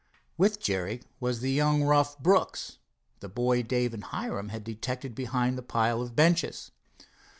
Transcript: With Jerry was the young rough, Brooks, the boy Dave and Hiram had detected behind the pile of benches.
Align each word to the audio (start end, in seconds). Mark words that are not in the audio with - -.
With 0.35 0.59
Jerry 0.59 1.03
was 1.19 1.41
the 1.41 1.51
young 1.51 1.83
rough, 1.83 2.17
Brooks, 2.17 2.79
the 3.19 3.29
boy 3.29 3.61
Dave 3.61 3.93
and 3.93 4.03
Hiram 4.05 4.49
had 4.49 4.63
detected 4.63 5.13
behind 5.13 5.59
the 5.59 5.61
pile 5.61 6.01
of 6.01 6.15
benches. 6.15 6.71